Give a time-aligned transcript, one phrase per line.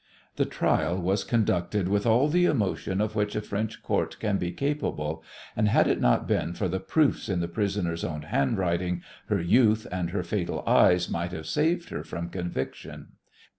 [0.37, 4.51] The trial was conducted with all the emotion of which a French Court can be
[4.51, 5.23] capable,
[5.55, 9.85] and had it not been for the proofs in the prisoner's own handwriting her youth
[9.91, 13.09] and her "fatal eyes" might have saved her from conviction.